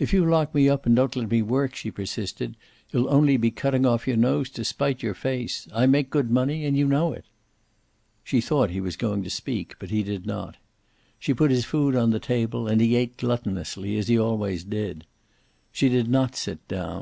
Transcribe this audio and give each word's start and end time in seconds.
"If 0.00 0.12
you 0.12 0.24
lock 0.24 0.52
me 0.56 0.68
up 0.68 0.86
and 0.86 0.96
don't 0.96 1.14
let 1.14 1.30
me 1.30 1.40
work," 1.40 1.76
she 1.76 1.92
persisted, 1.92 2.56
"you'll 2.90 3.08
only 3.08 3.36
be 3.36 3.52
cutting 3.52 3.86
off 3.86 4.04
your 4.08 4.16
nose 4.16 4.50
to 4.50 4.64
spite 4.64 5.04
your 5.04 5.14
face. 5.14 5.68
I 5.72 5.86
make 5.86 6.10
good 6.10 6.32
money, 6.32 6.64
and 6.66 6.76
you 6.76 6.84
know 6.84 7.12
it." 7.12 7.26
She 8.24 8.40
thought 8.40 8.70
he 8.70 8.80
was 8.80 8.96
going 8.96 9.22
to 9.22 9.30
speak 9.30 9.68
then, 9.68 9.76
but 9.78 9.90
he 9.90 10.02
did 10.02 10.26
not. 10.26 10.56
She 11.20 11.32
put 11.32 11.52
his 11.52 11.64
food 11.64 11.94
on 11.94 12.10
the 12.10 12.18
table 12.18 12.66
and 12.66 12.80
he 12.80 12.96
ate 12.96 13.18
gluttonously, 13.18 13.96
as 13.96 14.08
he 14.08 14.18
always 14.18 14.64
did. 14.64 15.06
She 15.70 15.88
did 15.88 16.08
not 16.08 16.34
sit 16.34 16.66
down. 16.66 16.94